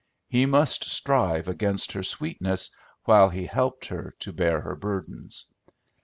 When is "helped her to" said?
3.45-4.33